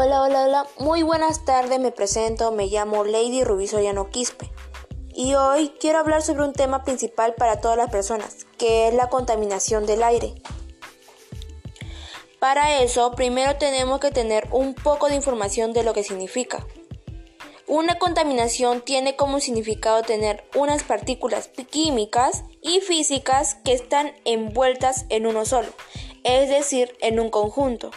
Hola, 0.00 0.22
hola, 0.22 0.44
hola. 0.44 0.66
Muy 0.78 1.02
buenas 1.02 1.44
tardes, 1.44 1.80
me 1.80 1.90
presento, 1.90 2.52
me 2.52 2.68
llamo 2.68 3.02
Lady 3.02 3.42
Rubí 3.42 3.66
Soriano 3.66 4.10
Quispe. 4.10 4.48
Y 5.12 5.34
hoy 5.34 5.72
quiero 5.80 5.98
hablar 5.98 6.22
sobre 6.22 6.44
un 6.44 6.52
tema 6.52 6.84
principal 6.84 7.34
para 7.34 7.60
todas 7.60 7.76
las 7.76 7.90
personas, 7.90 8.46
que 8.58 8.86
es 8.86 8.94
la 8.94 9.08
contaminación 9.08 9.86
del 9.86 10.04
aire. 10.04 10.34
Para 12.38 12.80
eso, 12.80 13.10
primero 13.16 13.56
tenemos 13.56 13.98
que 13.98 14.12
tener 14.12 14.46
un 14.52 14.74
poco 14.74 15.08
de 15.08 15.16
información 15.16 15.72
de 15.72 15.82
lo 15.82 15.94
que 15.94 16.04
significa. 16.04 16.64
Una 17.66 17.98
contaminación 17.98 18.82
tiene 18.82 19.16
como 19.16 19.40
significado 19.40 20.02
tener 20.02 20.44
unas 20.54 20.84
partículas 20.84 21.50
químicas 21.70 22.44
y 22.62 22.82
físicas 22.82 23.56
que 23.64 23.72
están 23.72 24.12
envueltas 24.24 25.06
en 25.08 25.26
uno 25.26 25.44
solo, 25.44 25.70
es 26.22 26.48
decir, 26.48 26.96
en 27.00 27.18
un 27.18 27.30
conjunto. 27.30 27.90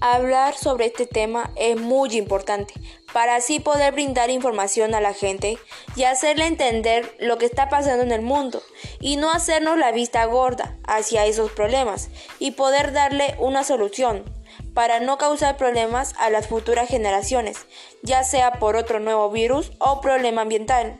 Hablar 0.00 0.54
sobre 0.54 0.86
este 0.86 1.06
tema 1.06 1.50
es 1.56 1.76
muy 1.76 2.16
importante 2.16 2.72
para 3.12 3.34
así 3.34 3.58
poder 3.58 3.92
brindar 3.92 4.30
información 4.30 4.94
a 4.94 5.00
la 5.00 5.12
gente 5.12 5.58
y 5.96 6.04
hacerle 6.04 6.46
entender 6.46 7.16
lo 7.18 7.36
que 7.36 7.46
está 7.46 7.68
pasando 7.68 8.04
en 8.04 8.12
el 8.12 8.22
mundo 8.22 8.62
y 9.00 9.16
no 9.16 9.32
hacernos 9.32 9.76
la 9.76 9.90
vista 9.90 10.24
gorda 10.26 10.76
hacia 10.86 11.26
esos 11.26 11.50
problemas 11.50 12.10
y 12.38 12.52
poder 12.52 12.92
darle 12.92 13.34
una 13.40 13.64
solución 13.64 14.24
para 14.72 15.00
no 15.00 15.18
causar 15.18 15.56
problemas 15.56 16.14
a 16.18 16.30
las 16.30 16.46
futuras 16.46 16.88
generaciones, 16.88 17.66
ya 18.02 18.22
sea 18.22 18.52
por 18.52 18.76
otro 18.76 19.00
nuevo 19.00 19.30
virus 19.30 19.72
o 19.78 20.00
problema 20.00 20.42
ambiental. 20.42 20.96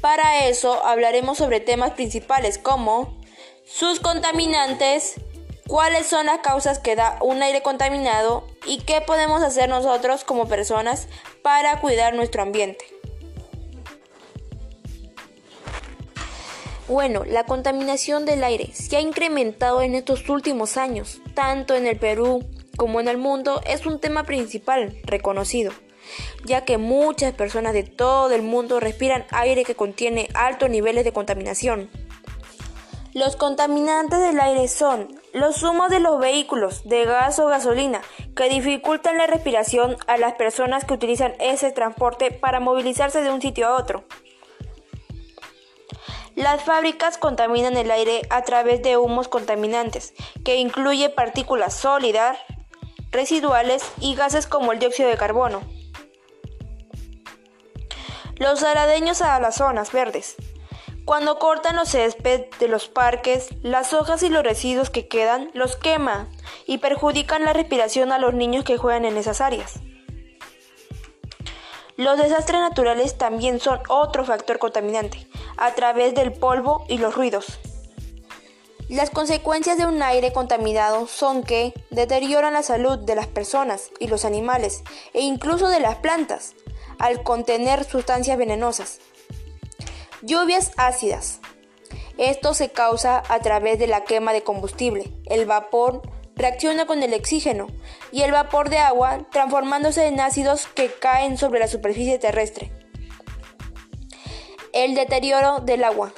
Para 0.00 0.46
eso 0.46 0.84
hablaremos 0.84 1.38
sobre 1.38 1.60
temas 1.60 1.92
principales 1.92 2.58
como 2.58 3.16
sus 3.64 4.00
contaminantes, 4.00 5.20
cuáles 5.68 6.06
son 6.06 6.26
las 6.26 6.38
causas 6.38 6.80
que 6.80 6.96
da 6.96 7.18
un 7.20 7.40
aire 7.42 7.62
contaminado 7.62 8.44
y 8.66 8.78
qué 8.78 9.00
podemos 9.00 9.42
hacer 9.42 9.68
nosotros 9.68 10.24
como 10.24 10.48
personas 10.48 11.06
para 11.42 11.80
cuidar 11.80 12.14
nuestro 12.14 12.42
ambiente. 12.42 12.84
Bueno, 16.88 17.24
la 17.26 17.44
contaminación 17.44 18.24
del 18.24 18.42
aire 18.42 18.70
se 18.72 18.96
ha 18.96 19.00
incrementado 19.00 19.82
en 19.82 19.94
estos 19.94 20.26
últimos 20.30 20.78
años, 20.78 21.20
tanto 21.34 21.76
en 21.76 21.86
el 21.86 21.98
Perú 21.98 22.48
como 22.78 22.98
en 23.00 23.08
el 23.08 23.18
mundo, 23.18 23.60
es 23.66 23.84
un 23.84 24.00
tema 24.00 24.24
principal 24.24 24.96
reconocido, 25.02 25.72
ya 26.46 26.64
que 26.64 26.78
muchas 26.78 27.34
personas 27.34 27.74
de 27.74 27.82
todo 27.82 28.32
el 28.32 28.40
mundo 28.40 28.80
respiran 28.80 29.26
aire 29.30 29.64
que 29.64 29.74
contiene 29.74 30.28
altos 30.32 30.70
niveles 30.70 31.04
de 31.04 31.12
contaminación. 31.12 31.90
Los 33.18 33.34
contaminantes 33.34 34.20
del 34.20 34.38
aire 34.38 34.68
son 34.68 35.08
los 35.32 35.64
humos 35.64 35.90
de 35.90 35.98
los 35.98 36.20
vehículos 36.20 36.84
de 36.84 37.04
gas 37.04 37.40
o 37.40 37.46
gasolina 37.46 38.00
que 38.36 38.48
dificultan 38.48 39.18
la 39.18 39.26
respiración 39.26 39.96
a 40.06 40.18
las 40.18 40.34
personas 40.34 40.84
que 40.84 40.94
utilizan 40.94 41.34
ese 41.40 41.72
transporte 41.72 42.30
para 42.30 42.60
movilizarse 42.60 43.20
de 43.22 43.32
un 43.32 43.42
sitio 43.42 43.66
a 43.66 43.74
otro. 43.74 44.04
Las 46.36 46.62
fábricas 46.62 47.18
contaminan 47.18 47.76
el 47.76 47.90
aire 47.90 48.22
a 48.30 48.42
través 48.42 48.84
de 48.84 48.96
humos 48.96 49.26
contaminantes, 49.26 50.14
que 50.44 50.58
incluye 50.58 51.08
partículas 51.08 51.74
sólidas, 51.74 52.38
residuales 53.10 53.82
y 53.98 54.14
gases 54.14 54.46
como 54.46 54.70
el 54.70 54.78
dióxido 54.78 55.08
de 55.08 55.16
carbono. 55.16 55.60
Los 58.36 58.62
aradeños 58.62 59.22
a 59.22 59.40
las 59.40 59.56
zonas 59.56 59.90
verdes. 59.90 60.36
Cuando 61.08 61.38
cortan 61.38 61.74
los 61.74 61.88
césped 61.88 62.50
de 62.60 62.68
los 62.68 62.86
parques, 62.86 63.48
las 63.62 63.94
hojas 63.94 64.22
y 64.22 64.28
los 64.28 64.42
residuos 64.42 64.90
que 64.90 65.08
quedan 65.08 65.50
los 65.54 65.74
quema 65.74 66.28
y 66.66 66.76
perjudican 66.76 67.46
la 67.46 67.54
respiración 67.54 68.12
a 68.12 68.18
los 68.18 68.34
niños 68.34 68.62
que 68.62 68.76
juegan 68.76 69.06
en 69.06 69.16
esas 69.16 69.40
áreas. 69.40 69.80
Los 71.96 72.18
desastres 72.18 72.60
naturales 72.60 73.16
también 73.16 73.58
son 73.58 73.80
otro 73.88 74.26
factor 74.26 74.58
contaminante, 74.58 75.26
a 75.56 75.72
través 75.72 76.14
del 76.14 76.30
polvo 76.30 76.84
y 76.90 76.98
los 76.98 77.14
ruidos. 77.14 77.58
Las 78.90 79.08
consecuencias 79.08 79.78
de 79.78 79.86
un 79.86 80.02
aire 80.02 80.34
contaminado 80.34 81.06
son 81.06 81.42
que 81.42 81.72
deterioran 81.88 82.52
la 82.52 82.62
salud 82.62 82.98
de 82.98 83.14
las 83.14 83.28
personas 83.28 83.92
y 83.98 84.08
los 84.08 84.26
animales 84.26 84.82
e 85.14 85.22
incluso 85.22 85.68
de 85.68 85.80
las 85.80 85.96
plantas 85.96 86.52
al 86.98 87.22
contener 87.22 87.84
sustancias 87.84 88.36
venenosas. 88.36 89.00
Lluvias 90.22 90.72
ácidas. 90.76 91.38
Esto 92.16 92.52
se 92.52 92.70
causa 92.70 93.22
a 93.28 93.38
través 93.38 93.78
de 93.78 93.86
la 93.86 94.02
quema 94.02 94.32
de 94.32 94.42
combustible. 94.42 95.12
El 95.26 95.46
vapor 95.46 96.02
reacciona 96.34 96.86
con 96.86 97.04
el 97.04 97.14
oxígeno 97.14 97.68
y 98.10 98.22
el 98.22 98.32
vapor 98.32 98.68
de 98.68 98.78
agua 98.78 99.28
transformándose 99.30 100.08
en 100.08 100.18
ácidos 100.18 100.66
que 100.66 100.90
caen 100.90 101.38
sobre 101.38 101.60
la 101.60 101.68
superficie 101.68 102.18
terrestre. 102.18 102.72
El 104.72 104.96
deterioro 104.96 105.60
del 105.60 105.84
agua. 105.84 106.12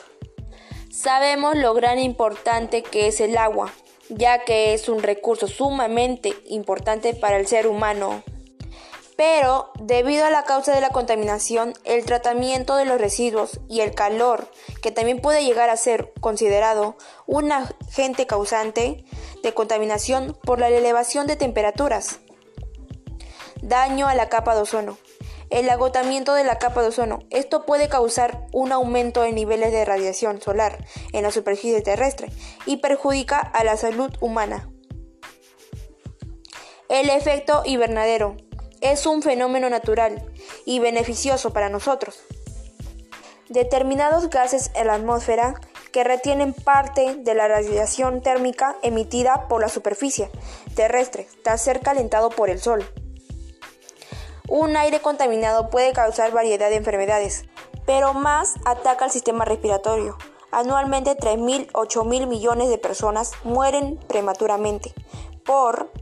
Sabemos 0.91 1.57
lo 1.57 1.75
gran 1.75 1.99
importante 1.99 2.83
que 2.83 3.07
es 3.07 3.21
el 3.21 3.37
agua, 3.37 3.71
ya 4.09 4.45
que 4.45 4.73
es 4.73 4.89
un 4.89 5.03
recurso 5.03 5.47
sumamente 5.47 6.33
importante 6.47 7.13
para 7.13 7.37
el 7.37 7.47
ser 7.47 7.67
humano 7.67 8.23
pero 9.21 9.71
debido 9.79 10.25
a 10.25 10.31
la 10.31 10.45
causa 10.45 10.75
de 10.75 10.81
la 10.81 10.89
contaminación, 10.89 11.75
el 11.85 12.07
tratamiento 12.07 12.77
de 12.77 12.87
los 12.87 12.99
residuos 12.99 13.61
y 13.69 13.83
el 13.83 13.95
calor, 13.95 14.51
que 14.81 14.93
también 14.93 15.21
puede 15.21 15.45
llegar 15.45 15.69
a 15.69 15.77
ser 15.77 16.11
considerado 16.23 16.97
un 17.27 17.53
agente 17.53 18.27
causante 18.27 19.05
de 19.43 19.53
contaminación 19.53 20.39
por 20.43 20.59
la 20.59 20.69
elevación 20.69 21.27
de 21.27 21.37
temperaturas. 21.37 22.21
Daño 23.61 24.09
a 24.09 24.15
la 24.15 24.31
capa 24.31 24.55
de 24.55 24.63
ozono. 24.63 24.97
El 25.51 25.69
agotamiento 25.69 26.33
de 26.33 26.45
la 26.45 26.57
capa 26.57 26.81
de 26.81 26.89
ozono. 26.89 27.19
Esto 27.29 27.67
puede 27.67 27.91
causar 27.91 28.47
un 28.55 28.73
aumento 28.73 29.27
en 29.27 29.35
niveles 29.35 29.71
de 29.71 29.85
radiación 29.85 30.41
solar 30.41 30.83
en 31.13 31.25
la 31.25 31.31
superficie 31.31 31.83
terrestre 31.83 32.33
y 32.65 32.79
perjudica 32.79 33.39
a 33.39 33.65
la 33.65 33.77
salud 33.77 34.17
humana. 34.23 34.71
El 36.89 37.11
efecto 37.11 37.61
invernadero 37.67 38.39
es 38.81 39.07
un 39.07 39.23
fenómeno 39.23 39.69
natural 39.71 40.25
y 40.65 40.79
beneficioso 40.79 41.53
para 41.53 41.69
nosotros. 41.69 42.21
Determinados 43.49 44.31
gases 44.31 44.71
en 44.75 44.87
la 44.87 44.95
atmósfera 44.95 45.55
que 45.93 46.05
retienen 46.05 46.53
parte 46.53 47.17
de 47.17 47.35
la 47.35 47.49
radiación 47.49 48.23
térmica 48.23 48.77
emitida 48.83 49.49
por 49.49 49.61
la 49.61 49.69
superficie 49.69 50.31
terrestre 50.75 51.27
tras 51.43 51.61
ser 51.63 51.81
calentado 51.81 52.31
por 52.31 52.49
el 52.49 52.61
sol. 52.61 52.85
Un 54.49 54.77
aire 54.77 55.01
contaminado 55.01 55.71
puede 55.71 55.93
causar 55.93 56.33
variedad 56.33 56.71
de 56.71 56.77
enfermedades, 56.77 57.45
pero 57.87 58.15
más 58.15 58.55
ataca 58.65 59.05
al 59.05 59.11
sistema 59.11 59.45
respiratorio. 59.45 60.17
Anualmente 60.53 61.17
3.000, 61.17 61.71
8.000 61.73 62.27
millones 62.27 62.69
de 62.69 62.79
personas 62.79 63.33
mueren 63.45 63.99
prematuramente 64.09 64.93
por 65.45 65.93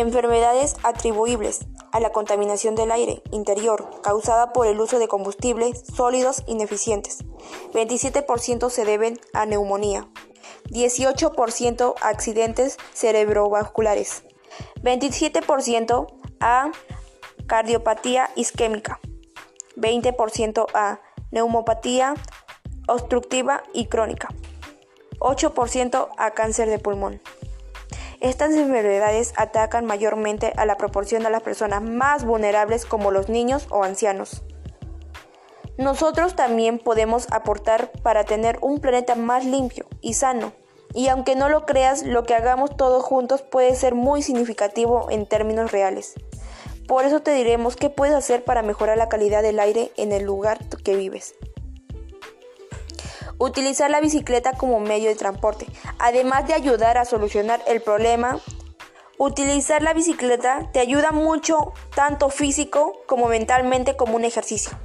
enfermedades 0.00 0.76
atribuibles 0.82 1.66
a 1.92 2.00
la 2.00 2.10
contaminación 2.10 2.74
del 2.74 2.92
aire 2.92 3.22
interior 3.30 4.00
causada 4.02 4.52
por 4.52 4.66
el 4.66 4.80
uso 4.80 4.98
de 4.98 5.08
combustibles 5.08 5.82
sólidos 5.94 6.42
ineficientes. 6.46 7.24
27% 7.72 8.70
se 8.70 8.84
deben 8.84 9.18
a 9.32 9.46
neumonía. 9.46 10.08
18% 10.70 11.94
a 12.00 12.08
accidentes 12.08 12.76
cerebrovasculares. 12.92 14.24
27% 14.82 16.06
a 16.40 16.70
cardiopatía 17.46 18.30
isquémica. 18.36 19.00
20% 19.76 20.66
a 20.74 21.00
neumopatía 21.30 22.14
obstructiva 22.88 23.62
y 23.72 23.86
crónica. 23.86 24.28
8% 25.18 26.08
a 26.16 26.30
cáncer 26.32 26.68
de 26.68 26.78
pulmón. 26.78 27.20
Estas 28.20 28.52
enfermedades 28.52 29.32
atacan 29.36 29.84
mayormente 29.84 30.52
a 30.56 30.64
la 30.64 30.76
proporción 30.76 31.22
de 31.22 31.30
las 31.30 31.42
personas 31.42 31.82
más 31.82 32.24
vulnerables 32.24 32.86
como 32.86 33.10
los 33.10 33.28
niños 33.28 33.66
o 33.70 33.84
ancianos. 33.84 34.42
Nosotros 35.78 36.34
también 36.34 36.78
podemos 36.78 37.26
aportar 37.30 37.92
para 38.02 38.24
tener 38.24 38.58
un 38.62 38.80
planeta 38.80 39.14
más 39.14 39.44
limpio 39.44 39.86
y 40.00 40.14
sano. 40.14 40.52
Y 40.94 41.08
aunque 41.08 41.36
no 41.36 41.50
lo 41.50 41.66
creas, 41.66 42.02
lo 42.04 42.24
que 42.24 42.34
hagamos 42.34 42.74
todos 42.74 43.04
juntos 43.04 43.42
puede 43.42 43.74
ser 43.74 43.94
muy 43.94 44.22
significativo 44.22 45.08
en 45.10 45.26
términos 45.26 45.72
reales. 45.72 46.14
Por 46.88 47.04
eso 47.04 47.20
te 47.20 47.32
diremos 47.32 47.76
qué 47.76 47.90
puedes 47.90 48.14
hacer 48.14 48.44
para 48.44 48.62
mejorar 48.62 48.96
la 48.96 49.10
calidad 49.10 49.42
del 49.42 49.58
aire 49.58 49.92
en 49.96 50.12
el 50.12 50.24
lugar 50.24 50.58
que 50.82 50.96
vives. 50.96 51.34
Utilizar 53.38 53.90
la 53.90 54.00
bicicleta 54.00 54.52
como 54.52 54.80
medio 54.80 55.10
de 55.10 55.14
transporte, 55.14 55.66
además 55.98 56.46
de 56.46 56.54
ayudar 56.54 56.96
a 56.96 57.04
solucionar 57.04 57.60
el 57.66 57.82
problema. 57.82 58.38
Utilizar 59.18 59.82
la 59.82 59.92
bicicleta 59.92 60.70
te 60.72 60.80
ayuda 60.80 61.12
mucho, 61.12 61.74
tanto 61.94 62.30
físico 62.30 63.02
como 63.06 63.28
mentalmente, 63.28 63.96
como 63.96 64.16
un 64.16 64.24
ejercicio. 64.24 64.78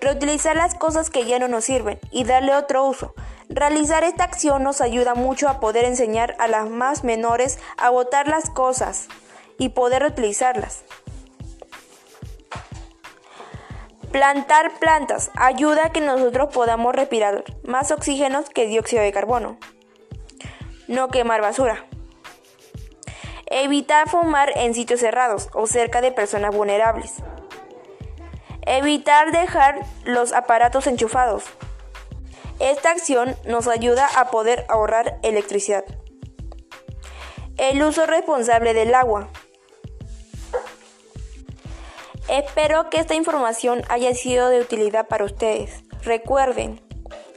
Reutilizar 0.00 0.56
las 0.56 0.74
cosas 0.74 1.10
que 1.10 1.26
ya 1.26 1.38
no 1.38 1.48
nos 1.48 1.64
sirven 1.64 1.98
y 2.10 2.24
darle 2.24 2.54
otro 2.54 2.86
uso. 2.86 3.14
Realizar 3.48 4.02
esta 4.02 4.24
acción 4.24 4.62
nos 4.62 4.80
ayuda 4.80 5.14
mucho 5.14 5.48
a 5.48 5.60
poder 5.60 5.84
enseñar 5.84 6.36
a 6.38 6.48
las 6.48 6.68
más 6.68 7.04
menores 7.04 7.58
a 7.76 7.90
botar 7.90 8.28
las 8.28 8.50
cosas 8.50 9.08
y 9.58 9.70
poder 9.70 10.04
utilizarlas. 10.04 10.84
Plantar 14.12 14.78
plantas 14.78 15.30
ayuda 15.36 15.86
a 15.86 15.90
que 15.90 16.00
nosotros 16.00 16.48
podamos 16.52 16.94
respirar 16.94 17.44
más 17.64 17.90
oxígeno 17.90 18.44
que 18.44 18.66
dióxido 18.66 19.02
de 19.02 19.12
carbono. 19.12 19.58
No 20.88 21.08
quemar 21.08 21.40
basura. 21.40 21.84
Evitar 23.46 24.08
fumar 24.08 24.52
en 24.56 24.74
sitios 24.74 25.00
cerrados 25.00 25.48
o 25.52 25.66
cerca 25.66 26.00
de 26.00 26.12
personas 26.12 26.54
vulnerables. 26.54 27.14
Evitar 28.62 29.32
dejar 29.32 29.80
los 30.04 30.32
aparatos 30.32 30.86
enchufados. 30.86 31.44
Esta 32.58 32.90
acción 32.90 33.36
nos 33.44 33.68
ayuda 33.68 34.08
a 34.16 34.30
poder 34.30 34.64
ahorrar 34.68 35.18
electricidad. 35.22 35.84
El 37.58 37.82
uso 37.82 38.06
responsable 38.06 38.74
del 38.74 38.94
agua. 38.94 39.28
Espero 42.28 42.90
que 42.90 42.98
esta 42.98 43.14
información 43.14 43.82
haya 43.88 44.12
sido 44.12 44.48
de 44.48 44.60
utilidad 44.60 45.06
para 45.06 45.24
ustedes. 45.24 45.84
Recuerden 46.02 46.80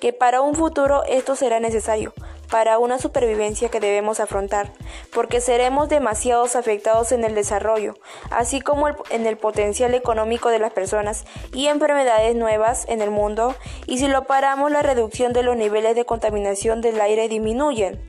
que 0.02 0.14
para 0.14 0.42
un 0.42 0.56
futuro 0.56 1.04
esto 1.04 1.36
será 1.36 1.60
necesario, 1.60 2.12
para 2.50 2.80
una 2.80 2.98
supervivencia 2.98 3.70
que 3.70 3.80
debemos 3.80 4.20
afrontar, 4.20 4.74
porque 5.14 5.42
seremos 5.42 5.90
demasiados 5.90 6.56
afectados 6.56 7.12
en 7.12 7.24
el 7.24 7.36
desarrollo, 7.36 7.94
así 8.32 8.62
como 8.62 8.88
en 9.12 9.28
el 9.28 9.38
potencial 9.38 9.94
económico 9.94 10.50
de 10.50 10.58
las 10.58 10.74
personas 10.74 11.26
y 11.54 11.68
enfermedades 11.68 12.36
nuevas 12.36 12.86
en 12.90 13.04
el 13.04 13.12
mundo, 13.12 13.56
y 13.86 14.00
si 14.00 14.08
lo 14.08 14.24
paramos 14.24 14.72
la 14.72 14.82
reducción 14.82 15.34
de 15.34 15.44
los 15.44 15.56
niveles 15.56 15.96
de 15.96 16.06
contaminación 16.06 16.82
del 16.82 17.00
aire 17.00 17.28
disminuyen 17.28 18.02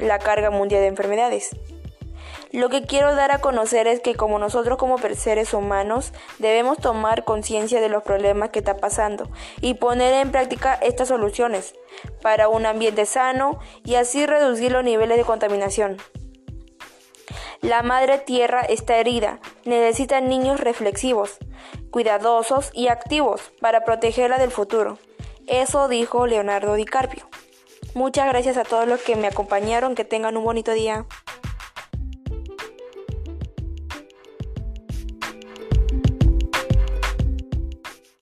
la 0.00 0.18
carga 0.18 0.50
mundial 0.50 0.80
de 0.80 0.88
enfermedades. 0.88 1.50
Lo 2.52 2.68
que 2.68 2.82
quiero 2.82 3.14
dar 3.14 3.32
a 3.32 3.40
conocer 3.40 3.86
es 3.86 4.00
que 4.00 4.14
como 4.14 4.38
nosotros 4.38 4.78
como 4.78 4.98
seres 4.98 5.54
humanos 5.54 6.12
debemos 6.38 6.78
tomar 6.78 7.24
conciencia 7.24 7.80
de 7.80 7.88
los 7.88 8.02
problemas 8.02 8.50
que 8.50 8.60
está 8.60 8.76
pasando 8.76 9.28
y 9.60 9.74
poner 9.74 10.14
en 10.14 10.30
práctica 10.30 10.74
estas 10.74 11.08
soluciones 11.08 11.74
para 12.22 12.48
un 12.48 12.66
ambiente 12.66 13.06
sano 13.06 13.58
y 13.84 13.96
así 13.96 14.26
reducir 14.26 14.72
los 14.72 14.84
niveles 14.84 15.16
de 15.16 15.24
contaminación. 15.24 15.96
La 17.60 17.82
madre 17.82 18.18
tierra 18.18 18.60
está 18.60 18.98
herida, 18.98 19.40
necesita 19.64 20.20
niños 20.20 20.60
reflexivos, 20.60 21.38
cuidadosos 21.90 22.70
y 22.74 22.88
activos 22.88 23.40
para 23.60 23.84
protegerla 23.84 24.38
del 24.38 24.50
futuro. 24.50 24.98
Eso 25.46 25.88
dijo 25.88 26.26
Leonardo 26.26 26.74
DiCarpio. 26.74 27.26
Muchas 27.94 28.26
gracias 28.28 28.56
a 28.56 28.64
todos 28.64 28.86
los 28.86 29.00
que 29.00 29.16
me 29.16 29.28
acompañaron, 29.28 29.94
que 29.94 30.04
tengan 30.04 30.36
un 30.36 30.44
bonito 30.44 30.72
día. 30.72 31.06